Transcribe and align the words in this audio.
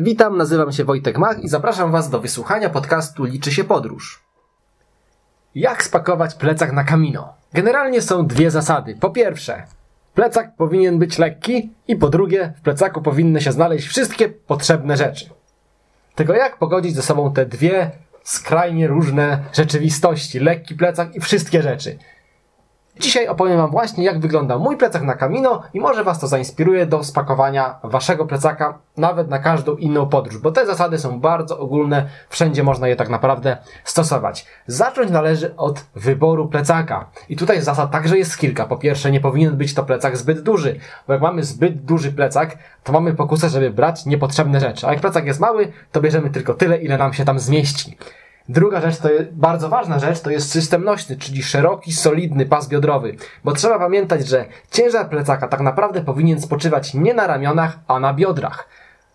Witam, 0.00 0.36
nazywam 0.36 0.72
się 0.72 0.84
Wojtek 0.84 1.18
Mach 1.18 1.38
i 1.44 1.48
zapraszam 1.48 1.92
Was 1.92 2.10
do 2.10 2.20
wysłuchania 2.20 2.70
podcastu 2.70 3.24
Liczy 3.24 3.52
się 3.52 3.64
podróż. 3.64 4.22
Jak 5.54 5.82
spakować 5.82 6.34
plecak 6.34 6.72
na 6.72 6.84
kamino? 6.84 7.34
Generalnie 7.52 8.02
są 8.02 8.26
dwie 8.26 8.50
zasady. 8.50 8.96
Po 9.00 9.10
pierwsze, 9.10 9.62
plecak 10.14 10.56
powinien 10.56 10.98
być 10.98 11.18
lekki 11.18 11.70
i 11.88 11.96
po 11.96 12.08
drugie, 12.08 12.52
w 12.58 12.60
plecaku 12.60 13.02
powinny 13.02 13.40
się 13.40 13.52
znaleźć 13.52 13.88
wszystkie 13.88 14.28
potrzebne 14.28 14.96
rzeczy. 14.96 15.30
Tylko 16.14 16.34
jak 16.34 16.58
pogodzić 16.58 16.94
ze 16.94 17.02
sobą 17.02 17.32
te 17.32 17.46
dwie 17.46 17.90
skrajnie 18.22 18.88
różne 18.88 19.44
rzeczywistości, 19.52 20.40
lekki 20.40 20.74
plecak 20.74 21.16
i 21.16 21.20
wszystkie 21.20 21.62
rzeczy? 21.62 21.98
Dzisiaj 23.00 23.28
opowiem 23.28 23.56
Wam 23.56 23.70
właśnie, 23.70 24.04
jak 24.04 24.20
wygląda 24.20 24.58
mój 24.58 24.76
plecak 24.76 25.02
na 25.02 25.14
Camino 25.14 25.62
i 25.74 25.80
może 25.80 26.04
Was 26.04 26.18
to 26.18 26.26
zainspiruje 26.26 26.86
do 26.86 27.04
spakowania 27.04 27.78
Waszego 27.82 28.26
plecaka 28.26 28.78
nawet 28.96 29.28
na 29.28 29.38
każdą 29.38 29.76
inną 29.76 30.08
podróż, 30.08 30.38
bo 30.38 30.52
te 30.52 30.66
zasady 30.66 30.98
są 30.98 31.20
bardzo 31.20 31.58
ogólne, 31.58 32.08
wszędzie 32.28 32.62
można 32.62 32.88
je 32.88 32.96
tak 32.96 33.08
naprawdę 33.08 33.56
stosować. 33.84 34.46
Zacząć 34.66 35.10
należy 35.10 35.56
od 35.56 35.84
wyboru 35.94 36.48
plecaka. 36.48 37.10
I 37.28 37.36
tutaj 37.36 37.62
zasad 37.62 37.90
także 37.90 38.18
jest 38.18 38.38
kilka. 38.38 38.66
Po 38.66 38.76
pierwsze, 38.76 39.10
nie 39.10 39.20
powinien 39.20 39.56
być 39.56 39.74
to 39.74 39.84
plecak 39.84 40.16
zbyt 40.16 40.40
duży, 40.40 40.80
bo 41.06 41.12
jak 41.12 41.22
mamy 41.22 41.44
zbyt 41.44 41.84
duży 41.84 42.12
plecak, 42.12 42.58
to 42.84 42.92
mamy 42.92 43.14
pokusę, 43.14 43.48
żeby 43.48 43.70
brać 43.70 44.06
niepotrzebne 44.06 44.60
rzeczy. 44.60 44.86
A 44.86 44.92
jak 44.92 45.00
plecak 45.00 45.26
jest 45.26 45.40
mały, 45.40 45.72
to 45.92 46.00
bierzemy 46.00 46.30
tylko 46.30 46.54
tyle, 46.54 46.78
ile 46.78 46.98
nam 46.98 47.12
się 47.12 47.24
tam 47.24 47.38
zmieści. 47.38 47.96
Druga 48.48 48.80
rzecz, 48.80 48.98
to 48.98 49.10
jest 49.10 49.30
bardzo 49.32 49.68
ważna 49.68 49.98
rzecz, 49.98 50.20
to 50.20 50.30
jest 50.30 50.50
system 50.50 50.84
nośny, 50.84 51.16
czyli 51.16 51.42
szeroki, 51.42 51.92
solidny 51.92 52.46
pas 52.46 52.68
biodrowy. 52.68 53.16
Bo 53.44 53.52
trzeba 53.52 53.78
pamiętać, 53.78 54.28
że 54.28 54.44
ciężar 54.70 55.08
plecaka 55.08 55.48
tak 55.48 55.60
naprawdę 55.60 56.00
powinien 56.00 56.40
spoczywać 56.40 56.94
nie 56.94 57.14
na 57.14 57.26
ramionach, 57.26 57.78
a 57.88 58.00
na 58.00 58.14
biodrach. 58.14 58.68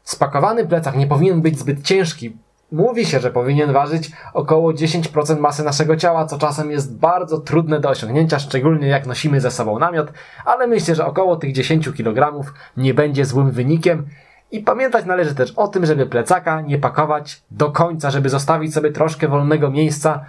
Spakowany 0.03 0.67
plecak 0.67 0.95
nie 0.95 1.07
powinien 1.07 1.41
być 1.41 1.59
zbyt 1.59 1.83
ciężki. 1.83 2.37
Mówi 2.71 3.05
się, 3.05 3.19
że 3.19 3.31
powinien 3.31 3.73
ważyć 3.73 4.11
około 4.33 4.73
10% 4.73 5.39
masy 5.39 5.63
naszego 5.63 5.95
ciała, 5.95 6.25
co 6.25 6.37
czasem 6.37 6.71
jest 6.71 6.97
bardzo 6.97 7.37
trudne 7.37 7.79
do 7.79 7.89
osiągnięcia, 7.89 8.39
szczególnie 8.39 8.87
jak 8.87 9.05
nosimy 9.05 9.41
ze 9.41 9.51
sobą 9.51 9.79
namiot, 9.79 10.13
ale 10.45 10.67
myślę, 10.67 10.95
że 10.95 11.05
około 11.05 11.35
tych 11.35 11.53
10 11.53 11.89
kg 11.97 12.45
nie 12.77 12.93
będzie 12.93 13.25
złym 13.25 13.51
wynikiem 13.51 14.05
i 14.53 14.59
pamiętać 14.59 15.05
należy 15.05 15.35
też 15.35 15.51
o 15.51 15.67
tym, 15.67 15.85
żeby 15.85 16.05
plecaka 16.05 16.61
nie 16.61 16.77
pakować 16.77 17.41
do 17.51 17.71
końca, 17.71 18.11
żeby 18.11 18.29
zostawić 18.29 18.73
sobie 18.73 18.91
troszkę 18.91 19.27
wolnego 19.27 19.71
miejsca, 19.71 20.25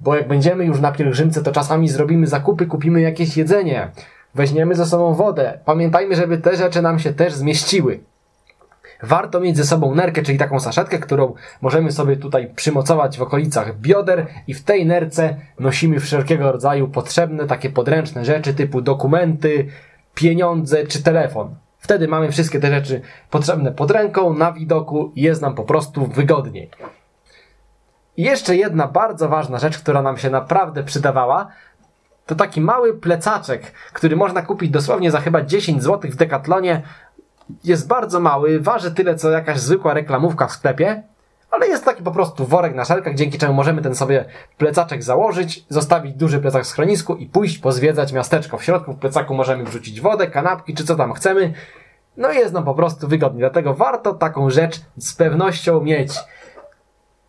bo 0.00 0.16
jak 0.16 0.28
będziemy 0.28 0.64
już 0.64 0.80
na 0.80 0.92
pielgrzymce, 0.92 1.42
to 1.42 1.52
czasami 1.52 1.88
zrobimy 1.88 2.26
zakupy, 2.26 2.66
kupimy 2.66 3.00
jakieś 3.00 3.36
jedzenie, 3.36 3.90
weźmiemy 4.34 4.74
ze 4.74 4.86
sobą 4.86 5.14
wodę. 5.14 5.58
Pamiętajmy, 5.64 6.16
żeby 6.16 6.38
te 6.38 6.56
rzeczy 6.56 6.82
nam 6.82 6.98
się 6.98 7.12
też 7.12 7.34
zmieściły. 7.34 8.00
Warto 9.02 9.40
mieć 9.40 9.56
ze 9.56 9.64
sobą 9.64 9.94
nerkę, 9.94 10.22
czyli 10.22 10.38
taką 10.38 10.60
saszetkę, 10.60 10.98
którą 10.98 11.34
możemy 11.60 11.92
sobie 11.92 12.16
tutaj 12.16 12.50
przymocować 12.54 13.18
w 13.18 13.22
okolicach 13.22 13.78
bioder 13.80 14.26
i 14.46 14.54
w 14.54 14.64
tej 14.64 14.86
nerce 14.86 15.36
nosimy 15.60 16.00
wszelkiego 16.00 16.52
rodzaju 16.52 16.88
potrzebne, 16.88 17.46
takie 17.46 17.70
podręczne 17.70 18.24
rzeczy 18.24 18.54
typu 18.54 18.80
dokumenty, 18.80 19.66
pieniądze 20.14 20.86
czy 20.86 21.02
telefon. 21.02 21.65
Wtedy 21.86 22.08
mamy 22.08 22.32
wszystkie 22.32 22.60
te 22.60 22.70
rzeczy 22.70 23.00
potrzebne 23.30 23.72
pod 23.72 23.90
ręką, 23.90 24.34
na 24.34 24.52
widoku 24.52 25.12
i 25.14 25.22
jest 25.22 25.42
nam 25.42 25.54
po 25.54 25.62
prostu 25.62 26.06
wygodniej. 26.06 26.70
I 28.16 28.22
jeszcze 28.22 28.56
jedna 28.56 28.86
bardzo 28.86 29.28
ważna 29.28 29.58
rzecz, 29.58 29.78
która 29.78 30.02
nam 30.02 30.18
się 30.18 30.30
naprawdę 30.30 30.84
przydawała, 30.84 31.48
to 32.26 32.34
taki 32.34 32.60
mały 32.60 32.94
plecaczek, 32.94 33.72
który 33.92 34.16
można 34.16 34.42
kupić 34.42 34.70
dosłownie 34.70 35.10
za 35.10 35.20
chyba 35.20 35.42
10 35.42 35.82
zł 35.82 36.10
w 36.10 36.16
Decathlonie. 36.16 36.82
Jest 37.64 37.88
bardzo 37.88 38.20
mały, 38.20 38.60
waży 38.60 38.90
tyle 38.90 39.14
co 39.14 39.30
jakaś 39.30 39.58
zwykła 39.58 39.94
reklamówka 39.94 40.46
w 40.46 40.52
sklepie, 40.52 41.02
ale 41.50 41.68
jest 41.68 41.84
taki 41.84 42.02
po 42.02 42.10
prostu 42.10 42.46
worek 42.46 42.74
na 42.74 42.84
szelkach, 42.84 43.14
dzięki 43.14 43.38
czemu 43.38 43.54
możemy 43.54 43.82
ten 43.82 43.94
sobie 43.94 44.24
plecaczek 44.58 45.02
założyć, 45.02 45.64
zostawić 45.68 46.14
duży 46.14 46.38
plecak 46.40 46.64
w 46.64 46.66
schronisku 46.66 47.14
i 47.14 47.26
pójść 47.26 47.58
pozwiedzać 47.58 48.12
miasteczko. 48.12 48.58
W 48.58 48.64
środku 48.64 48.92
w 48.92 48.98
plecaku 48.98 49.34
możemy 49.34 49.64
wrzucić 49.64 50.00
wodę, 50.00 50.26
kanapki 50.26 50.74
czy 50.74 50.84
co 50.84 50.96
tam 50.96 51.12
chcemy. 51.12 51.54
No 52.16 52.32
i 52.32 52.36
jest 52.36 52.54
nam 52.54 52.64
po 52.64 52.74
prostu 52.74 53.08
wygodnie, 53.08 53.40
dlatego 53.40 53.74
warto 53.74 54.14
taką 54.14 54.50
rzecz 54.50 54.80
z 54.96 55.14
pewnością 55.14 55.80
mieć. 55.80 56.12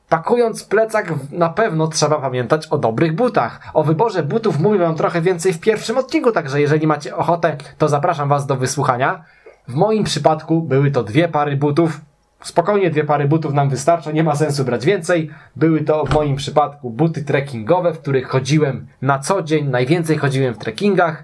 Pakując 0.10 0.64
plecak, 0.64 1.14
na 1.32 1.50
pewno 1.50 1.88
trzeba 1.88 2.22
pamiętać 2.22 2.68
o 2.68 2.78
dobrych 2.78 3.16
butach. 3.16 3.60
O 3.74 3.84
wyborze 3.84 4.24
butów 4.24 4.60
mówię 4.60 4.80
Wam 4.80 4.96
trochę 4.96 5.22
więcej 5.22 5.54
w 5.54 5.60
pierwszym 5.60 5.98
odcinku, 5.98 6.32
także 6.32 6.62
jeżeli 6.62 6.88
macie 6.88 7.16
ochotę, 7.16 7.58
to 7.78 7.88
zapraszam 7.88 8.30
Was 8.30 8.46
do 8.46 8.56
wysłuchania. 8.56 9.24
W 9.68 9.74
moim 9.74 10.04
przypadku 10.04 10.62
były 10.62 10.92
to 10.92 11.04
dwie 11.04 11.28
pary 11.28 11.58
butów, 11.58 12.02
Spokojnie 12.44 12.90
dwie 12.90 13.04
pary 13.04 13.28
butów 13.28 13.54
nam 13.54 13.70
wystarcza, 13.70 14.12
nie 14.12 14.24
ma 14.24 14.36
sensu 14.36 14.66
brać 14.66 14.86
więcej. 14.86 15.30
Były 15.56 15.82
to 15.82 16.06
w 16.06 16.14
moim 16.14 16.36
przypadku 16.36 16.90
buty 16.90 17.24
trekkingowe, 17.24 17.94
w 17.94 18.00
których 18.00 18.28
chodziłem 18.28 18.88
na 19.02 19.20
co 19.20 19.44
dzień, 19.44 19.68
najwięcej 19.68 20.18
chodziłem 20.18 20.54
w 20.54 20.58
trekkingach. 20.58 21.24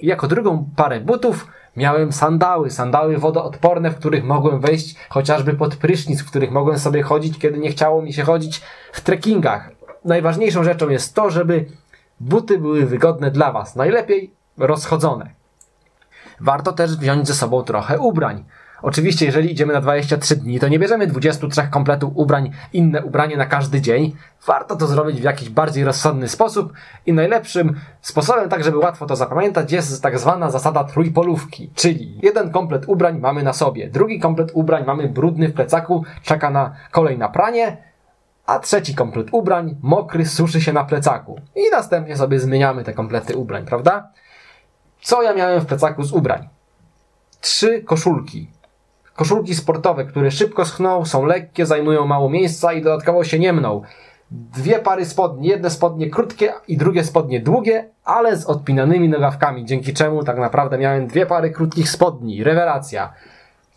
Jako 0.00 0.28
drugą 0.28 0.66
parę 0.76 1.00
butów 1.00 1.46
miałem 1.76 2.12
sandały, 2.12 2.70
sandały 2.70 3.18
wodoodporne, 3.18 3.90
w 3.90 3.96
których 3.96 4.24
mogłem 4.24 4.60
wejść 4.60 4.96
chociażby 5.08 5.54
pod 5.54 5.76
prysznic, 5.76 6.22
w 6.22 6.30
których 6.30 6.50
mogłem 6.50 6.78
sobie 6.78 7.02
chodzić, 7.02 7.38
kiedy 7.38 7.58
nie 7.58 7.70
chciało 7.70 8.02
mi 8.02 8.12
się 8.12 8.22
chodzić 8.22 8.62
w 8.92 9.00
trekkingach. 9.00 9.70
Najważniejszą 10.04 10.64
rzeczą 10.64 10.88
jest 10.88 11.14
to, 11.14 11.30
żeby 11.30 11.66
buty 12.20 12.58
były 12.58 12.86
wygodne 12.86 13.30
dla 13.30 13.52
Was, 13.52 13.76
najlepiej 13.76 14.34
rozchodzone. 14.58 15.30
Warto 16.40 16.72
też 16.72 16.96
wziąć 16.96 17.26
ze 17.26 17.34
sobą 17.34 17.62
trochę 17.62 17.98
ubrań. 17.98 18.44
Oczywiście, 18.82 19.26
jeżeli 19.26 19.52
idziemy 19.52 19.72
na 19.72 19.80
23 19.80 20.36
dni, 20.36 20.60
to 20.60 20.68
nie 20.68 20.78
bierzemy 20.78 21.06
23 21.06 21.62
kompletów 21.70 22.12
ubrań, 22.14 22.50
inne 22.72 23.04
ubranie 23.04 23.36
na 23.36 23.46
każdy 23.46 23.80
dzień. 23.80 24.16
Warto 24.46 24.76
to 24.76 24.86
zrobić 24.86 25.20
w 25.20 25.24
jakiś 25.24 25.48
bardziej 25.48 25.84
rozsądny 25.84 26.28
sposób 26.28 26.72
i 27.06 27.12
najlepszym 27.12 27.80
sposobem, 28.00 28.48
tak 28.48 28.64
żeby 28.64 28.78
łatwo 28.78 29.06
to 29.06 29.16
zapamiętać, 29.16 29.72
jest 29.72 30.02
tak 30.02 30.18
zwana 30.18 30.50
zasada 30.50 30.84
trójpolówki, 30.84 31.70
czyli 31.74 32.18
jeden 32.22 32.50
komplet 32.50 32.84
ubrań 32.88 33.18
mamy 33.18 33.42
na 33.42 33.52
sobie, 33.52 33.88
drugi 33.88 34.20
komplet 34.20 34.50
ubrań 34.54 34.84
mamy 34.86 35.08
brudny 35.08 35.48
w 35.48 35.54
plecaku, 35.54 36.04
czeka 36.22 36.50
na 36.50 36.74
kolej 36.90 37.18
na 37.18 37.28
pranie, 37.28 37.76
a 38.46 38.58
trzeci 38.58 38.94
komplet 38.94 39.26
ubrań 39.32 39.76
mokry 39.82 40.26
suszy 40.26 40.60
się 40.60 40.72
na 40.72 40.84
plecaku. 40.84 41.40
I 41.56 41.70
następnie 41.72 42.16
sobie 42.16 42.40
zmieniamy 42.40 42.84
te 42.84 42.92
komplety 42.92 43.36
ubrań, 43.36 43.64
prawda? 43.64 44.10
Co 45.02 45.22
ja 45.22 45.34
miałem 45.34 45.60
w 45.60 45.66
plecaku 45.66 46.02
z 46.02 46.12
ubrań? 46.12 46.48
Trzy 47.40 47.82
koszulki, 47.82 48.50
Koszulki 49.20 49.54
sportowe, 49.54 50.04
które 50.04 50.30
szybko 50.30 50.64
schną, 50.64 51.04
są 51.04 51.24
lekkie, 51.24 51.66
zajmują 51.66 52.06
mało 52.06 52.30
miejsca 52.30 52.72
i 52.72 52.82
dodatkowo 52.82 53.24
się 53.24 53.38
nie 53.38 53.52
mną. 53.52 53.82
Dwie 54.30 54.78
pary 54.78 55.04
spodni, 55.06 55.48
jedne 55.48 55.70
spodnie 55.70 56.10
krótkie 56.10 56.52
i 56.68 56.76
drugie 56.76 57.04
spodnie 57.04 57.40
długie, 57.40 57.90
ale 58.04 58.36
z 58.36 58.46
odpinanymi 58.46 59.08
nogawkami, 59.08 59.64
dzięki 59.64 59.94
czemu 59.94 60.24
tak 60.24 60.38
naprawdę 60.38 60.78
miałem 60.78 61.06
dwie 61.06 61.26
pary 61.26 61.50
krótkich 61.50 61.90
spodni. 61.90 62.44
Rewelacja. 62.44 63.12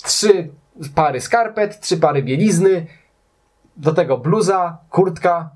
Trzy 0.04 0.50
pary 0.96 1.22
skarpet, 1.22 1.80
trzy 1.80 1.98
pary 1.98 2.24
bielizny, 2.24 2.86
do 3.78 3.94
tego 3.94 4.18
bluza, 4.18 4.78
kurtka, 4.90 5.50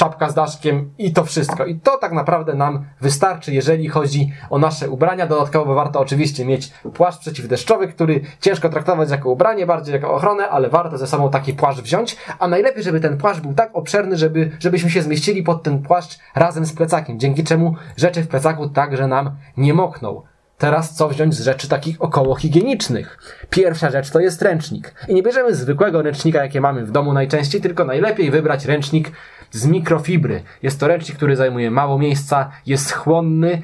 czapka 0.00 0.28
z 0.28 0.34
daszkiem 0.34 0.90
i 0.98 1.12
to 1.12 1.24
wszystko. 1.24 1.66
I 1.66 1.80
to 1.80 1.98
tak 1.98 2.12
naprawdę 2.12 2.54
nam 2.54 2.84
wystarczy, 3.00 3.52
jeżeli 3.54 3.88
chodzi 3.88 4.32
o 4.50 4.58
nasze 4.58 4.90
ubrania. 4.90 5.26
Dodatkowo 5.26 5.74
warto 5.74 6.00
oczywiście 6.00 6.44
mieć 6.44 6.70
płaszcz 6.94 7.20
przeciwdeszczowy, 7.20 7.88
który 7.88 8.20
ciężko 8.40 8.68
traktować 8.68 9.10
jako 9.10 9.30
ubranie, 9.30 9.66
bardziej 9.66 9.94
jako 9.94 10.14
ochronę, 10.14 10.48
ale 10.48 10.68
warto 10.68 10.98
ze 10.98 11.06
sobą 11.06 11.30
taki 11.30 11.52
płaszcz 11.52 11.80
wziąć. 11.80 12.16
A 12.38 12.48
najlepiej, 12.48 12.82
żeby 12.82 13.00
ten 13.00 13.18
płaszcz 13.18 13.40
był 13.40 13.54
tak 13.54 13.70
obszerny, 13.72 14.16
żeby, 14.16 14.50
żebyśmy 14.60 14.90
się 14.90 15.02
zmieścili 15.02 15.42
pod 15.42 15.62
ten 15.62 15.82
płaszcz 15.82 16.18
razem 16.34 16.66
z 16.66 16.72
plecakiem, 16.72 17.18
dzięki 17.18 17.44
czemu 17.44 17.74
rzeczy 17.96 18.22
w 18.22 18.28
plecaku 18.28 18.68
także 18.68 19.06
nam 19.06 19.30
nie 19.56 19.74
mokną. 19.74 20.22
Teraz 20.58 20.94
co 20.94 21.08
wziąć 21.08 21.34
z 21.34 21.40
rzeczy 21.40 21.68
takich 21.68 22.02
około 22.02 22.34
higienicznych? 22.34 23.18
Pierwsza 23.50 23.90
rzecz 23.90 24.10
to 24.10 24.20
jest 24.20 24.42
ręcznik. 24.42 24.94
I 25.08 25.14
nie 25.14 25.22
bierzemy 25.22 25.54
zwykłego 25.54 26.02
ręcznika, 26.02 26.42
jakie 26.42 26.60
mamy 26.60 26.84
w 26.84 26.90
domu 26.90 27.12
najczęściej, 27.12 27.60
tylko 27.60 27.84
najlepiej 27.84 28.30
wybrać 28.30 28.64
ręcznik 28.64 29.12
z 29.50 29.66
mikrofibry. 29.66 30.42
Jest 30.62 30.80
to 30.80 30.88
ręcznik, 30.88 31.16
który 31.16 31.36
zajmuje 31.36 31.70
mało 31.70 31.98
miejsca, 31.98 32.50
jest 32.66 32.92
chłonny 32.92 33.62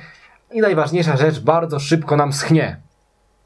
i 0.53 0.61
najważniejsza 0.61 1.17
rzecz, 1.17 1.41
bardzo 1.41 1.79
szybko 1.79 2.17
nam 2.17 2.33
schnie. 2.33 2.77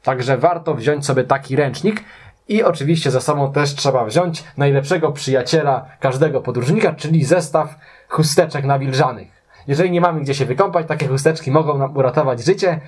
Także 0.03 0.37
warto 0.37 0.75
wziąć 0.75 1.05
sobie 1.05 1.23
taki 1.23 1.55
ręcznik 1.55 2.03
i 2.47 2.63
oczywiście 2.63 3.11
za 3.11 3.21
sobą 3.21 3.53
też 3.53 3.75
trzeba 3.75 4.05
wziąć 4.05 4.43
najlepszego 4.57 5.11
przyjaciela 5.11 5.85
każdego 5.99 6.41
podróżnika, 6.41 6.93
czyli 6.93 7.23
zestaw 7.23 7.75
chusteczek 8.09 8.65
nawilżanych. 8.65 9.27
Jeżeli 9.67 9.91
nie 9.91 10.01
mamy 10.01 10.21
gdzie 10.21 10.33
się 10.33 10.45
wykąpać, 10.45 10.87
takie 10.87 11.07
chusteczki 11.07 11.51
mogą 11.51 11.77
nam 11.77 11.97
uratować 11.97 12.45
życie. 12.45 12.79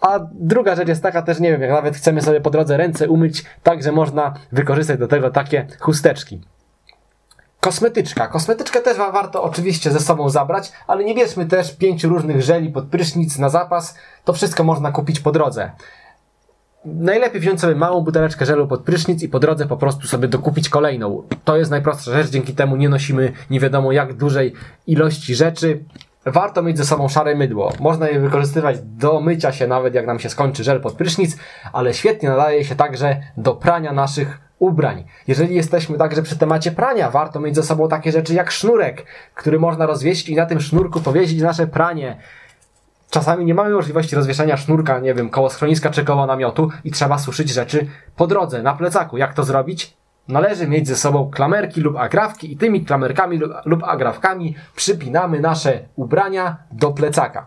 A 0.00 0.20
druga 0.32 0.76
rzecz 0.76 0.88
jest 0.88 1.02
taka 1.02 1.22
też, 1.22 1.40
nie 1.40 1.52
wiem, 1.52 1.60
jak 1.60 1.70
nawet 1.70 1.96
chcemy 1.96 2.22
sobie 2.22 2.40
po 2.40 2.50
drodze 2.50 2.76
ręce 2.76 3.08
umyć, 3.08 3.44
także 3.62 3.92
można 3.92 4.34
wykorzystać 4.52 4.98
do 4.98 5.08
tego 5.08 5.30
takie 5.30 5.66
chusteczki. 5.80 6.40
Kosmetyczka. 7.64 8.26
Kosmetyczkę 8.28 8.80
też 8.80 8.96
warto 8.96 9.42
oczywiście 9.42 9.90
ze 9.90 10.00
sobą 10.00 10.28
zabrać, 10.28 10.72
ale 10.86 11.04
nie 11.04 11.14
bierzmy 11.14 11.46
też 11.46 11.76
pięciu 11.76 12.08
różnych 12.08 12.42
żeli 12.42 12.70
pod 12.70 12.84
prysznic 12.84 13.38
na 13.38 13.48
zapas. 13.48 13.98
To 14.24 14.32
wszystko 14.32 14.64
można 14.64 14.92
kupić 14.92 15.20
po 15.20 15.32
drodze. 15.32 15.70
Najlepiej 16.84 17.40
wziąć 17.40 17.60
sobie 17.60 17.74
małą 17.74 18.00
buteleczkę 18.00 18.46
żelu 18.46 18.68
pod 18.68 18.82
prysznic 18.82 19.22
i 19.22 19.28
po 19.28 19.38
drodze 19.38 19.66
po 19.66 19.76
prostu 19.76 20.06
sobie 20.06 20.28
dokupić 20.28 20.68
kolejną. 20.68 21.22
To 21.44 21.56
jest 21.56 21.70
najprostsza 21.70 22.12
rzecz, 22.12 22.30
dzięki 22.30 22.54
temu 22.54 22.76
nie 22.76 22.88
nosimy 22.88 23.32
nie 23.50 23.60
wiadomo 23.60 23.92
jak 23.92 24.14
dużej 24.14 24.52
ilości 24.86 25.34
rzeczy. 25.34 25.84
Warto 26.26 26.62
mieć 26.62 26.78
ze 26.78 26.84
sobą 26.84 27.08
szare 27.08 27.34
mydło. 27.34 27.72
Można 27.80 28.08
je 28.08 28.20
wykorzystywać 28.20 28.76
do 28.82 29.20
mycia 29.20 29.52
się, 29.52 29.66
nawet 29.66 29.94
jak 29.94 30.06
nam 30.06 30.18
się 30.18 30.30
skończy 30.30 30.64
żel 30.64 30.80
pod 30.80 30.94
prysznic, 30.94 31.36
ale 31.72 31.94
świetnie 31.94 32.28
nadaje 32.28 32.64
się 32.64 32.76
także 32.76 33.20
do 33.36 33.54
prania 33.54 33.92
naszych 33.92 34.43
ubrań. 34.58 35.04
Jeżeli 35.26 35.54
jesteśmy 35.54 35.98
także 35.98 36.22
przy 36.22 36.38
temacie 36.38 36.72
prania, 36.72 37.10
warto 37.10 37.40
mieć 37.40 37.54
ze 37.54 37.62
sobą 37.62 37.88
takie 37.88 38.12
rzeczy 38.12 38.34
jak 38.34 38.50
sznurek, 38.50 39.06
który 39.34 39.58
można 39.58 39.86
rozwieść 39.86 40.28
i 40.28 40.36
na 40.36 40.46
tym 40.46 40.60
sznurku 40.60 41.00
powiesić 41.00 41.42
nasze 41.42 41.66
pranie. 41.66 42.16
Czasami 43.10 43.44
nie 43.44 43.54
mamy 43.54 43.70
możliwości 43.70 44.16
rozwieszania 44.16 44.56
sznurka, 44.56 44.98
nie 44.98 45.14
wiem, 45.14 45.30
koło 45.30 45.50
schroniska 45.50 45.90
czy 45.90 46.04
koło 46.04 46.26
namiotu 46.26 46.70
i 46.84 46.90
trzeba 46.90 47.18
suszyć 47.18 47.48
rzeczy 47.48 47.86
po 48.16 48.26
drodze, 48.26 48.62
na 48.62 48.74
plecaku. 48.74 49.16
Jak 49.16 49.34
to 49.34 49.44
zrobić? 49.44 49.96
Należy 50.28 50.68
mieć 50.68 50.88
ze 50.88 50.96
sobą 50.96 51.30
klamerki 51.30 51.80
lub 51.80 51.96
agrafki 51.96 52.52
i 52.52 52.56
tymi 52.56 52.84
klamerkami 52.84 53.38
lub, 53.38 53.52
lub 53.64 53.82
agrafkami 53.82 54.56
przypinamy 54.76 55.40
nasze 55.40 55.78
ubrania 55.96 56.56
do 56.72 56.90
plecaka. 56.90 57.46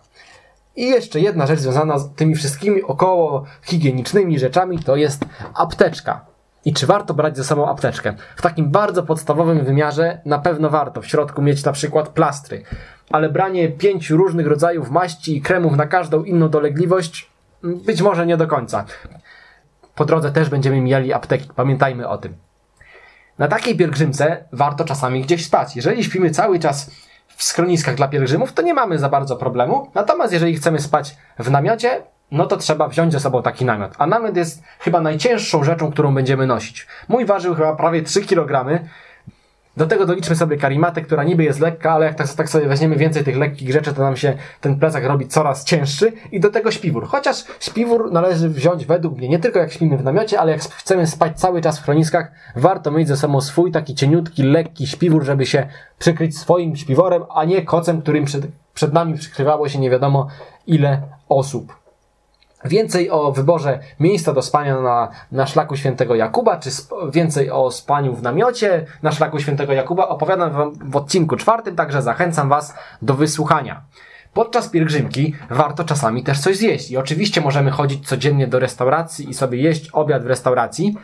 I 0.75 0.87
jeszcze 0.87 1.19
jedna 1.19 1.47
rzecz 1.47 1.59
związana 1.59 1.99
z 1.99 2.13
tymi 2.15 2.35
wszystkimi 2.35 2.83
około 2.83 3.43
higienicznymi 3.63 4.39
rzeczami 4.39 4.79
to 4.79 4.95
jest 4.95 5.25
apteczka. 5.53 6.25
I 6.67 6.73
czy 6.73 6.87
warto 6.87 7.13
brać 7.13 7.37
ze 7.37 7.43
sobą 7.43 7.69
apteczkę? 7.69 8.13
W 8.35 8.41
takim 8.41 8.71
bardzo 8.71 9.03
podstawowym 9.03 9.65
wymiarze 9.65 10.21
na 10.25 10.39
pewno 10.39 10.69
warto. 10.69 11.01
W 11.01 11.07
środku 11.07 11.41
mieć 11.41 11.63
na 11.63 11.71
przykład 11.71 12.09
plastry. 12.09 12.63
Ale 13.09 13.29
branie 13.29 13.69
pięciu 13.69 14.17
różnych 14.17 14.47
rodzajów 14.47 14.89
maści 14.89 15.37
i 15.37 15.41
kremów 15.41 15.75
na 15.75 15.85
każdą 15.85 16.23
inną 16.23 16.49
dolegliwość 16.49 17.31
być 17.63 18.01
może 18.01 18.25
nie 18.25 18.37
do 18.37 18.47
końca. 18.47 18.85
Po 19.95 20.05
drodze 20.05 20.31
też 20.31 20.49
będziemy 20.49 20.81
mieli 20.81 21.13
apteki. 21.13 21.49
Pamiętajmy 21.55 22.07
o 22.07 22.17
tym. 22.17 22.35
Na 23.39 23.47
takiej 23.47 23.77
pielgrzymce 23.77 24.43
warto 24.51 24.85
czasami 24.85 25.21
gdzieś 25.21 25.45
spać. 25.45 25.75
Jeżeli 25.75 26.03
śpimy 26.03 26.29
cały 26.29 26.59
czas 26.59 26.91
w 27.27 27.43
schroniskach 27.43 27.95
dla 27.95 28.07
pielgrzymów, 28.07 28.53
to 28.53 28.61
nie 28.61 28.73
mamy 28.73 28.99
za 28.99 29.09
bardzo 29.09 29.35
problemu. 29.35 29.91
Natomiast 29.95 30.33
jeżeli 30.33 30.55
chcemy 30.55 30.79
spać 30.79 31.17
w 31.39 31.51
namiocie, 31.51 32.01
no 32.31 32.45
to 32.45 32.57
trzeba 32.57 32.87
wziąć 32.87 33.13
ze 33.13 33.19
sobą 33.19 33.41
taki 33.43 33.65
namiot. 33.65 33.93
A 33.97 34.07
namiot 34.07 34.37
jest 34.37 34.63
chyba 34.79 35.01
najcięższą 35.01 35.63
rzeczą, 35.63 35.91
którą 35.91 36.15
będziemy 36.15 36.47
nosić. 36.47 36.87
Mój 37.07 37.25
ważył 37.25 37.55
chyba 37.55 37.75
prawie 37.75 38.01
3 38.01 38.21
kg. 38.21 38.79
Do 39.77 39.87
tego 39.87 40.05
doliczmy 40.05 40.35
sobie 40.35 40.57
karimatę, 40.57 41.01
która 41.01 41.23
niby 41.23 41.43
jest 41.43 41.59
lekka, 41.59 41.91
ale 41.91 42.05
jak 42.05 42.15
tak, 42.15 42.27
tak 42.27 42.49
sobie 42.49 42.67
weźmiemy 42.67 42.95
więcej 42.95 43.23
tych 43.23 43.37
lekkich 43.37 43.71
rzeczy, 43.71 43.93
to 43.93 44.01
nam 44.01 44.17
się 44.17 44.37
ten 44.61 44.79
plecak 44.79 45.03
robi 45.03 45.27
coraz 45.27 45.65
cięższy. 45.65 46.13
I 46.31 46.39
do 46.39 46.49
tego 46.49 46.71
śpiwór. 46.71 47.07
Chociaż 47.07 47.43
śpiwór 47.59 48.11
należy 48.11 48.49
wziąć 48.49 48.85
według 48.85 49.17
mnie 49.17 49.29
nie 49.29 49.39
tylko 49.39 49.59
jak 49.59 49.71
śpimy 49.71 49.97
w 49.97 50.03
namiocie, 50.03 50.39
ale 50.39 50.51
jak 50.51 50.61
chcemy 50.61 51.07
spać 51.07 51.39
cały 51.39 51.61
czas 51.61 51.79
w 51.79 51.83
chroniskach, 51.83 52.31
warto 52.55 52.91
mieć 52.91 53.07
ze 53.07 53.17
sobą 53.17 53.41
swój 53.41 53.71
taki 53.71 53.95
cieniutki, 53.95 54.43
lekki 54.43 54.87
śpiwór, 54.87 55.23
żeby 55.23 55.45
się 55.45 55.67
przykryć 55.99 56.37
swoim 56.37 56.75
śpiworem, 56.75 57.23
a 57.35 57.45
nie 57.45 57.61
kocem, 57.61 58.01
którym 58.01 58.25
przed, 58.25 58.47
przed 58.73 58.93
nami 58.93 59.17
przykrywało 59.17 59.69
się 59.69 59.79
nie 59.79 59.89
wiadomo 59.89 60.27
ile 60.67 61.01
osób. 61.29 61.86
Więcej 62.65 63.09
o 63.09 63.31
wyborze 63.31 63.79
miejsca 63.99 64.33
do 64.33 64.41
spania 64.41 64.81
na, 64.81 65.09
na 65.31 65.47
szlaku 65.47 65.75
świętego 65.75 66.15
Jakuba, 66.15 66.57
czy 66.57 66.69
więcej 67.13 67.51
o 67.51 67.71
spaniu 67.71 68.13
w 68.13 68.21
namiocie 68.21 68.85
na 69.03 69.11
szlaku 69.11 69.39
świętego 69.39 69.73
Jakuba 69.73 70.07
opowiadam 70.07 70.51
Wam 70.51 70.73
w 70.89 70.95
odcinku 70.95 71.35
czwartym, 71.35 71.75
także 71.75 72.01
zachęcam 72.01 72.49
Was 72.49 72.73
do 73.01 73.13
wysłuchania. 73.13 73.81
Podczas 74.33 74.69
pielgrzymki 74.69 75.35
warto 75.49 75.83
czasami 75.83 76.23
też 76.23 76.39
coś 76.39 76.57
zjeść 76.57 76.91
i 76.91 76.97
oczywiście 76.97 77.41
możemy 77.41 77.71
chodzić 77.71 78.07
codziennie 78.07 78.47
do 78.47 78.59
restauracji 78.59 79.29
i 79.29 79.33
sobie 79.33 79.57
jeść 79.57 79.89
obiad 79.89 80.23
w 80.23 80.27
restauracji, 80.27 80.97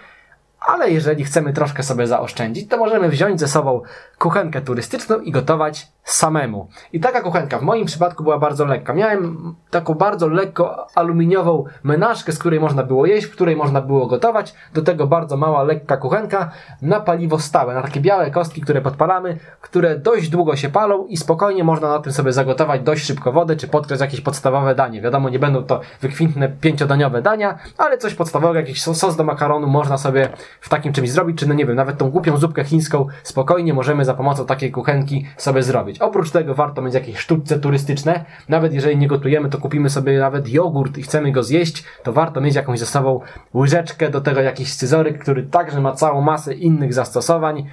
ale 0.60 0.92
jeżeli 0.92 1.24
chcemy 1.24 1.54
troszkę 1.54 1.84
sobie 1.84 2.08
zaoszczędzić, 2.08 2.70
to 2.70 2.78
możemy 2.78 3.10
wziąć 3.10 3.40
ze 3.40 3.48
sobą 3.48 3.82
kuchenkę 4.20 4.62
turystyczną 4.62 5.20
i 5.20 5.32
gotować 5.32 5.88
samemu. 6.04 6.68
I 6.94 7.00
taka 7.00 7.22
kuchenka 7.22 7.60
w 7.60 7.62
moim 7.62 7.86
przypadku 7.86 8.24
była 8.24 8.40
bardzo 8.40 8.66
lekka. 8.66 8.94
Miałem 8.94 9.56
taką 9.70 9.94
bardzo 9.94 10.28
lekko 10.28 10.88
aluminiową 10.96 11.64
menażkę, 11.84 12.32
z 12.32 12.40
której 12.40 12.60
można 12.60 12.84
było 12.84 13.06
jeść, 13.06 13.28
w 13.28 13.32
której 13.32 13.56
można 13.56 13.82
było 13.82 14.08
gotować. 14.08 14.54
Do 14.74 14.82
tego 14.82 15.08
bardzo 15.08 15.38
mała, 15.38 15.64
lekka 15.64 15.98
kuchenka 15.98 16.52
na 16.82 17.00
paliwo 17.00 17.40
stałe, 17.40 17.74
na 17.74 17.82
takie 17.82 18.02
białe 18.02 18.32
kostki, 18.32 18.62
które 18.62 18.82
podpalamy, 18.82 19.38
które 19.62 20.00
dość 20.00 20.30
długo 20.30 20.56
się 20.56 20.70
palą 20.70 21.06
i 21.06 21.18
spokojnie 21.18 21.64
można 21.64 21.90
na 21.90 22.00
tym 22.00 22.14
sobie 22.14 22.34
zagotować 22.34 22.82
dość 22.82 23.06
szybko 23.06 23.32
wodę, 23.32 23.56
czy 23.56 23.68
podkreślić 23.68 23.94
jakieś 24.02 24.22
podstawowe 24.22 24.76
danie. 24.76 25.02
Wiadomo, 25.02 25.30
nie 25.30 25.40
będą 25.40 25.64
to 25.64 25.82
wykwintne 26.02 26.50
pięciodaniowe 26.50 27.22
dania, 27.22 27.58
ale 27.78 27.98
coś 27.98 28.14
podstawowego, 28.14 28.60
jakiś 28.60 28.84
sos 28.84 29.16
do 29.16 29.24
makaronu 29.24 29.68
można 29.68 29.98
sobie 29.98 30.30
w 30.62 30.70
takim 30.70 30.94
czymś 30.94 31.12
zrobić, 31.12 31.38
czy 31.38 31.48
no 31.48 31.54
nie 31.54 31.66
wiem, 31.66 31.76
nawet 31.76 31.98
tą 31.98 32.10
głupią 32.10 32.38
zupkę 32.38 32.64
chińską 32.64 33.08
spokojnie 33.24 33.74
możemy 33.74 34.06
za 34.06 34.14
pomocą 34.14 34.46
takiej 34.46 34.72
kuchenki 34.72 35.26
sobie 35.38 35.64
zrobić. 35.64 35.93
Oprócz 36.02 36.32
tego 36.32 36.56
warto 36.56 36.82
mieć 36.82 36.94
jakieś 36.94 37.18
sztuczce 37.18 37.60
turystyczne. 37.60 38.26
Nawet 38.50 38.74
jeżeli 38.74 38.98
nie 38.98 39.08
gotujemy, 39.08 39.50
to 39.50 39.58
kupimy 39.58 39.90
sobie 39.90 40.20
nawet 40.20 40.50
jogurt 40.50 40.98
i 40.98 41.04
chcemy 41.04 41.32
go 41.32 41.44
zjeść, 41.44 41.84
to 42.04 42.14
warto 42.14 42.42
mieć 42.42 42.56
jakąś 42.56 42.80
ze 42.80 42.86
sobą 42.86 43.20
łyżeczkę, 43.54 44.10
do 44.10 44.22
tego 44.22 44.42
jakiś 44.42 44.74
scyzoryk, 44.74 45.20
który 45.20 45.44
także 45.44 45.82
ma 45.82 45.92
całą 45.92 46.22
masę 46.22 46.54
innych 46.54 46.94
zastosowań. 46.94 47.66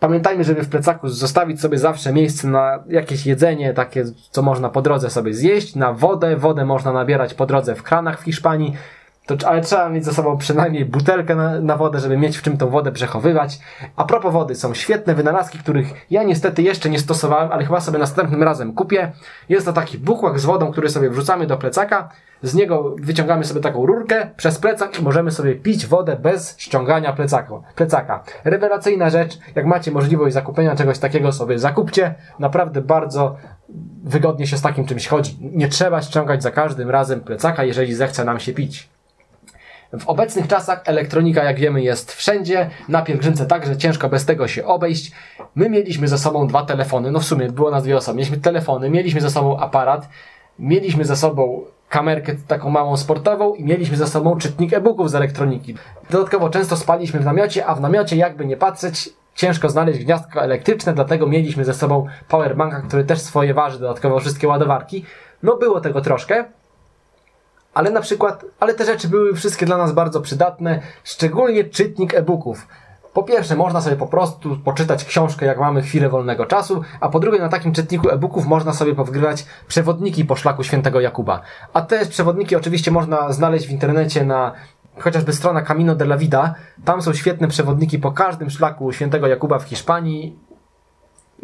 Pamiętajmy, 0.00 0.44
żeby 0.44 0.62
w 0.62 0.68
plecaku 0.68 1.08
zostawić 1.08 1.60
sobie 1.60 1.78
zawsze 1.78 2.12
miejsce 2.12 2.48
na 2.48 2.84
jakieś 2.88 3.26
jedzenie, 3.26 3.74
takie, 3.74 4.04
co 4.30 4.42
można 4.42 4.68
po 4.68 4.82
drodze 4.82 5.10
sobie 5.10 5.34
zjeść, 5.34 5.74
na 5.74 5.92
wodę. 5.92 6.36
Wodę 6.36 6.64
można 6.64 6.92
nabierać 6.92 7.34
po 7.34 7.46
drodze 7.46 7.74
w 7.74 7.82
kranach 7.82 8.20
w 8.20 8.24
Hiszpanii. 8.24 8.76
To, 9.26 9.48
ale 9.48 9.60
trzeba 9.60 9.88
mieć 9.88 10.04
ze 10.04 10.14
sobą 10.14 10.38
przynajmniej 10.38 10.84
butelkę 10.84 11.34
na, 11.34 11.60
na, 11.60 11.76
wodę, 11.76 12.00
żeby 12.00 12.16
mieć 12.16 12.36
w 12.38 12.42
czym 12.42 12.56
tą 12.56 12.70
wodę 12.70 12.92
przechowywać. 12.92 13.58
A 13.96 14.04
propos 14.04 14.32
wody, 14.32 14.54
są 14.54 14.74
świetne 14.74 15.14
wynalazki, 15.14 15.58
których 15.58 16.06
ja 16.10 16.22
niestety 16.22 16.62
jeszcze 16.62 16.90
nie 16.90 16.98
stosowałem, 16.98 17.52
ale 17.52 17.64
chyba 17.64 17.80
sobie 17.80 17.98
następnym 17.98 18.42
razem 18.42 18.74
kupię. 18.74 19.12
Jest 19.48 19.66
to 19.66 19.72
taki 19.72 19.98
bukłak 19.98 20.40
z 20.40 20.44
wodą, 20.44 20.72
który 20.72 20.88
sobie 20.88 21.10
wrzucamy 21.10 21.46
do 21.46 21.56
plecaka. 21.56 22.08
Z 22.42 22.54
niego 22.54 22.94
wyciągamy 22.98 23.44
sobie 23.44 23.60
taką 23.60 23.86
rurkę 23.86 24.30
przez 24.36 24.58
plecak 24.58 25.00
i 25.00 25.02
możemy 25.02 25.30
sobie 25.30 25.54
pić 25.54 25.86
wodę 25.86 26.16
bez 26.16 26.58
ściągania 26.58 27.12
plecaka. 27.12 27.54
plecaka. 27.76 28.24
Rewelacyjna 28.44 29.10
rzecz. 29.10 29.38
Jak 29.54 29.66
macie 29.66 29.90
możliwość 29.90 30.34
zakupienia 30.34 30.76
czegoś 30.76 30.98
takiego, 30.98 31.32
sobie 31.32 31.58
zakupcie. 31.58 32.14
Naprawdę 32.38 32.82
bardzo 32.82 33.36
wygodnie 34.04 34.46
się 34.46 34.56
z 34.56 34.62
takim 34.62 34.86
czymś 34.86 35.08
chodzi. 35.08 35.36
Nie 35.40 35.68
trzeba 35.68 36.02
ściągać 36.02 36.42
za 36.42 36.50
każdym 36.50 36.90
razem 36.90 37.20
plecaka, 37.20 37.64
jeżeli 37.64 37.94
zechce 37.94 38.24
nam 38.24 38.40
się 38.40 38.52
pić. 38.52 38.93
W 39.98 40.08
obecnych 40.08 40.48
czasach 40.48 40.82
elektronika, 40.84 41.44
jak 41.44 41.58
wiemy, 41.58 41.82
jest 41.82 42.12
wszędzie, 42.12 42.70
na 42.88 43.02
pielgrzymce 43.02 43.46
także 43.46 43.76
ciężko 43.76 44.08
bez 44.08 44.26
tego 44.26 44.48
się 44.48 44.64
obejść. 44.64 45.12
My 45.54 45.70
mieliśmy 45.70 46.08
ze 46.08 46.18
sobą 46.18 46.46
dwa 46.46 46.62
telefony, 46.64 47.10
no 47.10 47.20
w 47.20 47.24
sumie 47.24 47.52
było 47.52 47.70
nas 47.70 47.82
dwie 47.82 47.96
osoby. 47.96 48.16
Mieliśmy 48.16 48.36
telefony, 48.36 48.90
mieliśmy 48.90 49.20
ze 49.20 49.30
sobą 49.30 49.58
aparat, 49.58 50.08
mieliśmy 50.58 51.04
ze 51.04 51.16
sobą 51.16 51.64
kamerkę 51.88 52.34
taką 52.48 52.70
małą 52.70 52.96
sportową 52.96 53.54
i 53.54 53.64
mieliśmy 53.64 53.96
ze 53.96 54.06
sobą 54.06 54.38
czytnik 54.38 54.72
e-booków 54.72 55.10
z 55.10 55.14
elektroniki. 55.14 55.74
Dodatkowo 56.10 56.50
często 56.50 56.76
spaliśmy 56.76 57.20
w 57.20 57.24
namiocie, 57.24 57.66
a 57.66 57.74
w 57.74 57.80
namiocie 57.80 58.16
jakby 58.16 58.46
nie 58.46 58.56
patrzeć, 58.56 59.10
ciężko 59.34 59.68
znaleźć 59.68 60.04
gniazdko 60.04 60.42
elektryczne, 60.42 60.94
dlatego 60.94 61.26
mieliśmy 61.26 61.64
ze 61.64 61.74
sobą 61.74 62.06
powerbanka, 62.28 62.80
który 62.80 63.04
też 63.04 63.20
swoje 63.20 63.54
waży, 63.54 63.78
dodatkowo 63.78 64.20
wszystkie 64.20 64.48
ładowarki. 64.48 65.04
No 65.42 65.56
było 65.56 65.80
tego 65.80 66.00
troszkę, 66.00 66.44
ale 67.74 67.90
na 67.90 68.00
przykład, 68.00 68.44
ale 68.60 68.74
te 68.74 68.84
rzeczy 68.84 69.08
były 69.08 69.34
wszystkie 69.34 69.66
dla 69.66 69.76
nas 69.76 69.92
bardzo 69.92 70.20
przydatne, 70.20 70.80
szczególnie 71.04 71.64
czytnik 71.64 72.14
e-booków. 72.14 72.66
Po 73.12 73.22
pierwsze, 73.22 73.56
można 73.56 73.80
sobie 73.80 73.96
po 73.96 74.06
prostu 74.06 74.56
poczytać 74.64 75.04
książkę, 75.04 75.46
jak 75.46 75.58
mamy 75.58 75.82
chwilę 75.82 76.08
wolnego 76.08 76.46
czasu, 76.46 76.82
a 77.00 77.08
po 77.08 77.20
drugie, 77.20 77.38
na 77.38 77.48
takim 77.48 77.72
czytniku 77.72 78.10
e-booków 78.10 78.46
można 78.46 78.72
sobie 78.72 78.94
powgrywać 78.94 79.46
przewodniki 79.68 80.24
po 80.24 80.36
szlaku 80.36 80.64
świętego 80.64 81.00
Jakuba. 81.00 81.40
A 81.72 81.82
te 81.82 82.06
przewodniki 82.06 82.56
oczywiście 82.56 82.90
można 82.90 83.32
znaleźć 83.32 83.66
w 83.66 83.70
internecie 83.70 84.24
na 84.24 84.52
chociażby 84.98 85.32
strona 85.32 85.62
Camino 85.62 85.94
de 85.94 86.04
la 86.04 86.16
Vida. 86.16 86.54
Tam 86.84 87.02
są 87.02 87.14
świetne 87.14 87.48
przewodniki 87.48 87.98
po 87.98 88.12
każdym 88.12 88.50
szlaku 88.50 88.92
świętego 88.92 89.26
Jakuba 89.26 89.58
w 89.58 89.64
Hiszpanii 89.64 90.38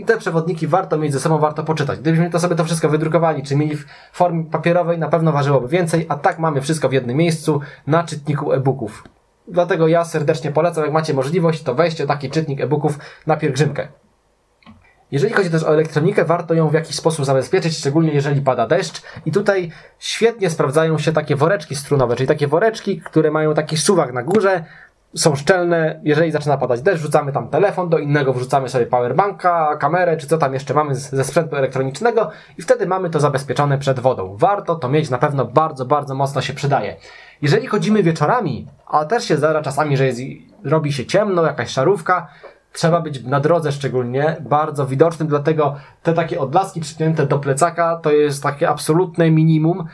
i 0.00 0.04
te 0.04 0.16
przewodniki 0.16 0.66
warto 0.66 0.98
mieć 0.98 1.12
ze 1.12 1.20
sobą, 1.20 1.38
warto 1.38 1.64
poczytać. 1.64 1.98
Gdybyśmy 1.98 2.30
to 2.30 2.40
sobie 2.40 2.56
to 2.56 2.64
wszystko 2.64 2.88
wydrukowali, 2.88 3.42
czy 3.42 3.56
mieli 3.56 3.76
w 3.76 3.86
formie 4.12 4.44
papierowej, 4.44 4.98
na 4.98 5.08
pewno 5.08 5.32
ważyłoby 5.32 5.68
więcej, 5.68 6.06
a 6.08 6.16
tak 6.16 6.38
mamy 6.38 6.60
wszystko 6.60 6.88
w 6.88 6.92
jednym 6.92 7.16
miejscu 7.16 7.60
na 7.86 8.04
czytniku 8.04 8.52
e-booków. 8.52 9.04
Dlatego 9.48 9.88
ja 9.88 10.04
serdecznie 10.04 10.52
polecam, 10.52 10.84
jak 10.84 10.92
macie 10.92 11.14
możliwość, 11.14 11.62
to 11.62 11.74
weźcie 11.74 12.06
taki 12.06 12.30
czytnik 12.30 12.60
e-booków 12.60 12.98
na 13.26 13.36
pielgrzymkę. 13.36 13.88
Jeżeli 15.10 15.34
chodzi 15.34 15.50
też 15.50 15.64
o 15.64 15.74
elektronikę, 15.74 16.24
warto 16.24 16.54
ją 16.54 16.68
w 16.68 16.74
jakiś 16.74 16.96
sposób 16.96 17.24
zabezpieczyć, 17.24 17.78
szczególnie 17.78 18.12
jeżeli 18.12 18.40
pada 18.40 18.66
deszcz. 18.66 19.02
I 19.26 19.32
tutaj 19.32 19.70
świetnie 19.98 20.50
sprawdzają 20.50 20.98
się 20.98 21.12
takie 21.12 21.36
woreczki 21.36 21.76
strunowe, 21.76 22.16
czyli 22.16 22.26
takie 22.26 22.46
woreczki, 22.46 23.00
które 23.00 23.30
mają 23.30 23.54
taki 23.54 23.76
suwak 23.76 24.12
na 24.12 24.22
górze, 24.22 24.64
są 25.14 25.36
szczelne, 25.36 26.00
jeżeli 26.02 26.30
zaczyna 26.30 26.56
padać 26.56 26.82
deszcz, 26.82 27.00
wrzucamy 27.00 27.32
tam 27.32 27.48
telefon, 27.48 27.88
do 27.88 27.98
innego 27.98 28.32
wrzucamy 28.32 28.68
sobie 28.68 28.86
powerbanka, 28.86 29.76
kamerę, 29.76 30.16
czy 30.16 30.26
co 30.26 30.38
tam 30.38 30.54
jeszcze 30.54 30.74
mamy 30.74 30.94
ze 30.94 31.24
sprzętu 31.24 31.56
elektronicznego 31.56 32.30
i 32.58 32.62
wtedy 32.62 32.86
mamy 32.86 33.10
to 33.10 33.20
zabezpieczone 33.20 33.78
przed 33.78 34.00
wodą. 34.00 34.36
Warto 34.36 34.74
to 34.74 34.88
mieć, 34.88 35.10
na 35.10 35.18
pewno 35.18 35.44
bardzo, 35.44 35.84
bardzo 35.84 36.14
mocno 36.14 36.40
się 36.40 36.52
przydaje. 36.52 36.96
Jeżeli 37.42 37.66
chodzimy 37.66 38.02
wieczorami, 38.02 38.66
a 38.86 39.04
też 39.04 39.24
się 39.24 39.36
zdarza 39.36 39.62
czasami, 39.62 39.96
że 39.96 40.06
jest, 40.06 40.20
robi 40.64 40.92
się 40.92 41.06
ciemno, 41.06 41.44
jakaś 41.44 41.70
szarówka, 41.70 42.28
trzeba 42.72 43.00
być 43.00 43.24
na 43.24 43.40
drodze 43.40 43.72
szczególnie 43.72 44.36
bardzo 44.40 44.86
widocznym, 44.86 45.28
dlatego 45.28 45.76
te 46.02 46.12
takie 46.12 46.40
odblaski 46.40 46.80
przypięte 46.80 47.26
do 47.26 47.38
plecaka 47.38 47.96
to 48.02 48.12
jest 48.12 48.42
takie 48.42 48.68
absolutne 48.68 49.30
minimum, 49.30 49.86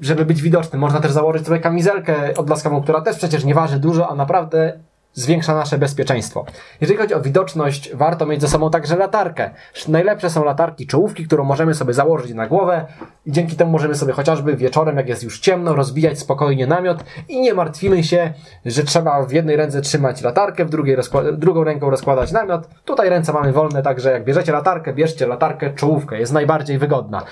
żeby 0.00 0.24
być 0.24 0.42
widocznym. 0.42 0.80
Można 0.80 1.00
też 1.00 1.12
założyć 1.12 1.46
sobie 1.46 1.60
kamizelkę 1.60 2.34
odblaskową, 2.36 2.82
która 2.82 3.00
też 3.00 3.16
przecież 3.16 3.44
nie 3.44 3.54
waży 3.54 3.78
dużo, 3.78 4.08
a 4.08 4.14
naprawdę 4.14 4.72
zwiększa 5.16 5.54
nasze 5.54 5.78
bezpieczeństwo. 5.78 6.44
Jeżeli 6.80 6.98
chodzi 6.98 7.14
o 7.14 7.20
widoczność, 7.20 7.94
warto 7.94 8.26
mieć 8.26 8.40
ze 8.40 8.48
sobą 8.48 8.70
także 8.70 8.96
latarkę. 8.96 9.50
Najlepsze 9.88 10.30
są 10.30 10.44
latarki 10.44 10.86
czołówki, 10.86 11.26
którą 11.26 11.44
możemy 11.44 11.74
sobie 11.74 11.92
założyć 11.92 12.34
na 12.34 12.46
głowę 12.46 12.86
i 13.26 13.32
dzięki 13.32 13.56
temu 13.56 13.70
możemy 13.70 13.94
sobie 13.94 14.12
chociażby 14.12 14.56
wieczorem, 14.56 14.96
jak 14.96 15.08
jest 15.08 15.22
już 15.22 15.40
ciemno, 15.40 15.74
rozbijać 15.74 16.18
spokojnie 16.18 16.66
namiot 16.66 17.04
i 17.28 17.40
nie 17.40 17.54
martwimy 17.54 18.04
się, 18.04 18.32
że 18.66 18.82
trzeba 18.82 19.22
w 19.22 19.32
jednej 19.32 19.56
ręce 19.56 19.80
trzymać 19.80 20.22
latarkę, 20.22 20.64
w 20.64 20.70
drugiej 20.70 20.96
drugą 21.32 21.64
ręką 21.64 21.90
rozkładać 21.90 22.32
namiot. 22.32 22.68
Tutaj 22.84 23.08
ręce 23.08 23.32
mamy 23.32 23.52
wolne, 23.52 23.82
także 23.82 24.12
jak 24.12 24.24
bierzecie 24.24 24.52
latarkę, 24.52 24.92
bierzcie 24.92 25.26
latarkę 25.26 25.74
czołówkę, 25.74 26.18
jest 26.18 26.32
najbardziej 26.32 26.78
wygodna 26.78 27.22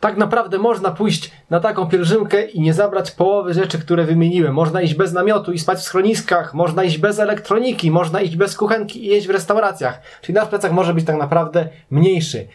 tak 0.00 0.16
naprawdę 0.16 0.58
można 0.58 0.90
pójść 0.90 1.30
na 1.50 1.60
taką 1.60 1.86
pielgrzymkę 1.86 2.44
i 2.44 2.60
nie 2.60 2.74
zabrać 2.74 3.10
połowy 3.10 3.54
rzeczy, 3.54 3.78
które 3.78 4.04
wymieniłem. 4.04 4.54
Można 4.54 4.82
iść 4.82 4.94
bez 4.94 5.12
namiotu 5.12 5.52
i 5.52 5.58
spać 5.58 5.78
w 5.78 5.82
schroniskach, 5.82 6.54
można 6.54 6.84
iść 6.84 6.98
bez 6.98 7.18
elektroniki, 7.18 7.90
można 7.90 8.20
iść 8.20 8.36
bez 8.36 8.56
kuchenki 8.56 9.04
i 9.04 9.08
jeść 9.08 9.26
w 9.26 9.30
restauracjach. 9.30 10.00
Czyli 10.22 10.34
nasz 10.34 10.48
plecak 10.48 10.72
może 10.72 10.94
być 10.94 11.04
tak 11.04 11.16
naprawdę 11.16 11.68
mniejszy. 11.90 12.48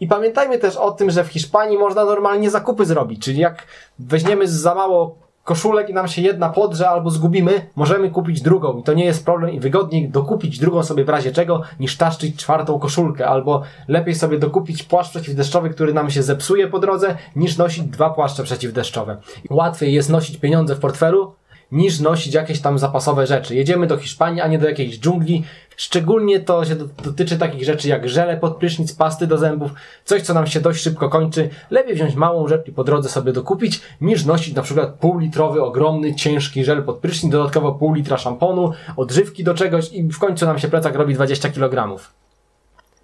I 0.00 0.06
pamiętajmy 0.06 0.58
też 0.58 0.76
o 0.76 0.90
tym, 0.90 1.10
że 1.10 1.24
w 1.24 1.28
Hiszpanii 1.28 1.78
można 1.78 2.04
normalnie 2.04 2.50
zakupy 2.50 2.84
zrobić, 2.84 3.24
czyli 3.24 3.38
jak 3.38 3.66
weźmiemy 3.98 4.48
za 4.48 4.74
mało 4.74 5.25
koszulek 5.46 5.90
i 5.90 5.94
nam 5.94 6.08
się 6.08 6.22
jedna 6.22 6.48
podrze 6.48 6.88
albo 6.88 7.10
zgubimy, 7.10 7.66
możemy 7.76 8.10
kupić 8.10 8.42
drugą 8.42 8.78
i 8.78 8.82
to 8.82 8.92
nie 8.94 9.04
jest 9.04 9.24
problem 9.24 9.50
i 9.50 9.60
wygodniej 9.60 10.08
dokupić 10.08 10.58
drugą 10.58 10.82
sobie 10.82 11.04
w 11.04 11.08
razie 11.08 11.32
czego, 11.32 11.62
niż 11.80 11.96
taszczyć 11.96 12.36
czwartą 12.36 12.78
koszulkę, 12.78 13.28
albo 13.28 13.62
lepiej 13.88 14.14
sobie 14.14 14.38
dokupić 14.38 14.82
płaszcz 14.82 15.10
przeciwdeszczowy, 15.10 15.70
który 15.70 15.92
nam 15.92 16.10
się 16.10 16.22
zepsuje 16.22 16.68
po 16.68 16.78
drodze, 16.78 17.16
niż 17.36 17.56
nosić 17.56 17.84
dwa 17.84 18.10
płaszcze 18.10 18.42
przeciwdeszczowe. 18.42 19.16
Łatwiej 19.50 19.94
jest 19.94 20.10
nosić 20.10 20.36
pieniądze 20.36 20.74
w 20.74 20.80
portfelu, 20.80 21.34
niż 21.72 22.00
nosić 22.00 22.34
jakieś 22.34 22.60
tam 22.60 22.78
zapasowe 22.78 23.26
rzeczy. 23.26 23.54
Jedziemy 23.54 23.86
do 23.86 23.96
Hiszpanii, 23.96 24.40
a 24.40 24.48
nie 24.48 24.58
do 24.58 24.68
jakiejś 24.68 25.00
dżungli. 25.00 25.44
Szczególnie 25.76 26.40
to 26.40 26.64
się 26.64 26.76
dotyczy 27.04 27.38
takich 27.38 27.64
rzeczy 27.64 27.88
jak 27.88 28.08
żele 28.08 28.36
pod 28.36 28.56
prysznic, 28.56 28.92
pasty 28.92 29.26
do 29.26 29.38
zębów, 29.38 29.70
coś 30.04 30.22
co 30.22 30.34
nam 30.34 30.46
się 30.46 30.60
dość 30.60 30.82
szybko 30.82 31.08
kończy. 31.08 31.48
Lepiej 31.70 31.94
wziąć 31.94 32.14
małą 32.14 32.48
rzecz 32.48 32.68
i 32.68 32.72
po 32.72 32.84
drodze 32.84 33.08
sobie 33.08 33.32
dokupić, 33.32 33.80
niż 34.00 34.24
nosić 34.24 34.54
na 34.54 34.62
przykład 34.62 34.94
półlitrowy, 34.94 35.62
ogromny, 35.62 36.14
ciężki 36.14 36.64
żel 36.64 36.82
pod 36.82 36.98
prysznic, 36.98 37.32
dodatkowo 37.32 37.72
pół 37.72 37.94
litra 37.94 38.18
szamponu, 38.18 38.72
odżywki 38.96 39.44
do 39.44 39.54
czegoś 39.54 39.92
i 39.92 40.02
w 40.02 40.18
końcu 40.18 40.46
nam 40.46 40.58
się 40.58 40.68
plecak 40.68 40.94
robi 40.94 41.14
20 41.14 41.48
kg. 41.48 41.98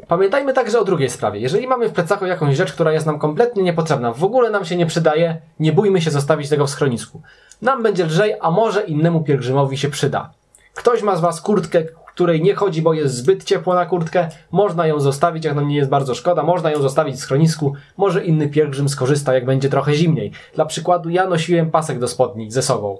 Pamiętajmy 0.09 0.52
także 0.52 0.81
o 0.81 0.85
drugiej 0.85 1.11
sprawie. 1.11 1.40
Jeżeli 1.40 1.66
mamy 1.66 1.88
w 1.88 1.92
plecaku 1.92 2.26
jakąś 2.26 2.57
rzecz, 2.57 2.73
która 2.73 2.92
jest 2.92 3.07
nam 3.07 3.19
kompletnie 3.19 3.62
niepotrzebna, 3.62 4.12
w 4.12 4.25
ogóle 4.25 4.50
nam 4.50 4.64
się 4.64 4.76
nie 4.76 4.87
przydaje, 4.87 5.37
nie 5.61 5.73
bójmy 5.73 6.00
się 6.00 6.11
zostawić 6.11 6.49
tego 6.49 6.66
w 6.66 6.71
schronisku. 6.71 7.23
Nam 7.62 7.83
będzie 7.83 8.04
lżej, 8.04 8.35
a 8.40 8.50
może 8.50 8.83
innemu 8.83 9.21
pielgrzymowi 9.21 9.78
się 9.78 9.88
przyda. 9.88 10.31
Ktoś 10.75 11.02
ma 11.02 11.16
z 11.16 11.21
Was 11.21 11.40
kurtkę, 11.40 11.85
której 12.07 12.42
nie 12.42 12.54
chodzi, 12.54 12.83
bo 12.83 12.95
jest 12.95 13.14
zbyt 13.14 13.45
ciepło 13.45 13.75
na 13.75 13.87
kurtkę, 13.87 14.28
można 14.50 14.87
ją 14.87 15.00
zostawić, 15.00 15.45
jak 15.45 15.54
nam 15.54 15.69
nie 15.69 15.76
jest 15.76 15.90
bardzo 15.90 16.14
szkoda, 16.14 16.42
można 16.42 16.71
ją 16.71 16.83
zostawić 16.83 17.16
w 17.16 17.19
schronisku, 17.19 17.75
może 17.97 18.25
inny 18.25 18.49
pielgrzym 18.49 18.88
skorzysta, 18.88 19.35
jak 19.35 19.45
będzie 19.45 19.69
trochę 19.69 19.95
zimniej. 19.95 20.33
Dla 20.54 20.64
przykładu 20.64 21.11
ja 21.11 21.26
nosiłem 21.26 21.71
pasek 21.71 21.99
do 21.99 22.09
spodni 22.09 22.50
ze 22.50 22.62
sobą. 22.62 22.99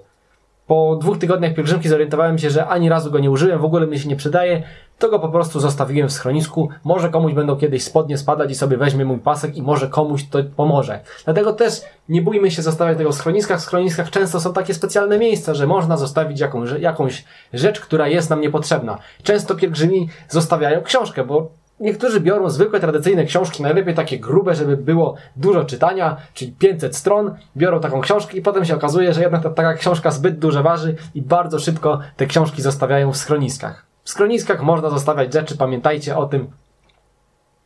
Po 0.73 0.97
dwóch 0.97 1.19
tygodniach 1.19 1.55
pielgrzymki 1.55 1.89
zorientowałem 1.89 2.39
się, 2.39 2.51
że 2.51 2.67
ani 2.67 2.89
razu 2.89 3.11
go 3.11 3.19
nie 3.19 3.31
użyłem, 3.31 3.61
w 3.61 3.65
ogóle 3.65 3.87
mi 3.87 3.99
się 3.99 4.09
nie 4.09 4.17
przydaje, 4.17 4.63
to 4.99 5.09
go 5.09 5.19
po 5.19 5.29
prostu 5.29 5.61
zostawiłem 5.61 6.09
w 6.09 6.13
schronisku. 6.13 6.69
Może 6.85 7.09
komuś 7.09 7.33
będą 7.33 7.57
kiedyś 7.57 7.85
spodnie 7.85 8.19
spadać 8.19 8.51
i 8.51 8.55
sobie 8.55 8.77
weźmie 8.77 9.05
mój 9.05 9.19
pasek 9.19 9.57
i 9.57 9.63
może 9.63 9.89
komuś 9.89 10.25
to 10.29 10.39
pomoże. 10.57 11.01
Dlatego 11.25 11.53
też 11.53 11.81
nie 12.09 12.23
bójmy 12.23 12.51
się 12.51 12.63
zostawiać 12.63 12.99
tego 12.99 13.13
w 13.13 13.15
schroniskach. 13.15 13.61
W 13.61 13.63
schroniskach 13.63 14.11
często 14.11 14.41
są 14.41 14.53
takie 14.53 14.75
specjalne 14.75 15.19
miejsca, 15.19 15.55
że 15.55 15.67
można 15.67 15.97
zostawić 15.97 16.41
jakąś, 16.41 16.71
jakąś 16.81 17.25
rzecz, 17.53 17.81
która 17.81 18.09
jest 18.09 18.31
nam 18.31 18.41
niepotrzebna. 18.41 18.99
Często 19.23 19.55
pielgrzymi 19.55 20.09
zostawiają 20.29 20.83
książkę, 20.83 21.25
bo 21.25 21.62
Niektórzy 21.83 22.21
biorą 22.21 22.51
zwykłe, 22.51 22.81
tradycyjne 22.81 23.25
książki, 23.25 23.63
najlepiej 23.63 23.95
takie 23.95 24.19
grube, 24.19 24.55
żeby 24.55 24.77
było 24.77 25.15
dużo 25.37 25.65
czytania, 25.65 26.17
czyli 26.35 26.53
500 26.53 26.97
stron, 26.97 27.35
biorą 27.57 27.81
taką 27.81 28.01
książkę 28.01 28.37
i 28.37 28.43
potem 28.43 28.65
się 28.65 28.75
okazuje, 28.75 29.13
że 29.13 29.21
jednak 29.23 29.43
ta, 29.43 29.51
taka 29.51 29.75
książka 29.75 30.11
zbyt 30.11 30.39
dużo 30.39 30.63
waży 30.63 30.97
i 31.15 31.23
bardzo 31.23 31.59
szybko 31.59 32.01
te 32.17 32.27
książki 32.27 32.63
zostawiają 32.63 33.13
w 33.13 33.17
schroniskach. 33.17 33.87
W 34.05 34.11
schroniskach 34.11 34.63
można 34.63 34.91
zostawiać 34.91 35.33
rzeczy, 35.33 35.57
pamiętajcie 35.57 36.17
o 36.17 36.27
tym. 36.27 36.51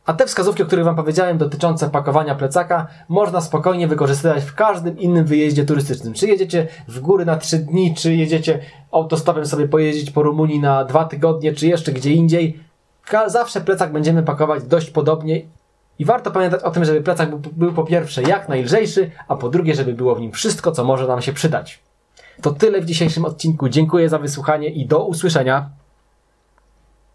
A 0.05 0.13
te 0.13 0.25
wskazówki, 0.25 0.63
o 0.63 0.65
których 0.65 0.85
Wam 0.85 0.95
powiedziałem, 0.95 1.37
dotyczące 1.37 1.89
pakowania 1.89 2.35
plecaka, 2.35 2.87
można 3.09 3.41
spokojnie 3.41 3.87
wykorzystywać 3.87 4.43
w 4.43 4.55
każdym 4.55 4.99
innym 4.99 5.25
wyjeździe 5.25 5.65
turystycznym. 5.65 6.13
Czy 6.13 6.27
jedziecie 6.27 6.67
w 6.87 6.99
góry 6.99 7.25
na 7.25 7.35
3 7.35 7.59
dni, 7.59 7.95
czy 7.95 8.15
jedziecie 8.15 8.59
autostopem 8.91 9.45
sobie 9.45 9.67
pojeździć 9.67 10.11
po 10.11 10.23
Rumunii 10.23 10.59
na 10.59 10.85
2 10.85 11.05
tygodnie, 11.05 11.53
czy 11.53 11.67
jeszcze 11.67 11.91
gdzie 11.91 12.11
indziej. 12.11 12.66
Zawsze 13.27 13.61
plecak 13.61 13.91
będziemy 13.91 14.23
pakować 14.23 14.63
dość 14.63 14.89
podobnie 14.89 15.41
i 15.99 16.05
warto 16.05 16.31
pamiętać 16.31 16.63
o 16.63 16.71
tym, 16.71 16.85
żeby 16.85 17.01
plecak 17.01 17.29
był, 17.29 17.39
był 17.39 17.73
po 17.73 17.83
pierwsze 17.83 18.23
jak 18.23 18.49
najlżejszy, 18.49 19.11
a 19.27 19.35
po 19.35 19.49
drugie, 19.49 19.75
żeby 19.75 19.93
było 19.93 20.15
w 20.15 20.21
nim 20.21 20.31
wszystko, 20.31 20.71
co 20.71 20.83
może 20.83 21.07
nam 21.07 21.21
się 21.21 21.33
przydać. 21.33 21.79
To 22.41 22.51
tyle 22.51 22.81
w 22.81 22.85
dzisiejszym 22.85 23.25
odcinku. 23.25 23.69
Dziękuję 23.69 24.09
za 24.09 24.19
wysłuchanie 24.19 24.69
i 24.69 24.85
do 24.85 25.05
usłyszenia. 25.05 25.69